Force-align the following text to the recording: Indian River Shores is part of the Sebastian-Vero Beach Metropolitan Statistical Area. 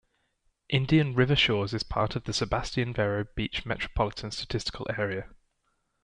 Indian 0.69 1.13
River 1.13 1.35
Shores 1.35 1.75
is 1.75 1.83
part 1.83 2.15
of 2.15 2.23
the 2.23 2.33
Sebastian-Vero 2.33 3.25
Beach 3.35 3.67
Metropolitan 3.67 4.31
Statistical 4.31 4.87
Area. 4.97 5.29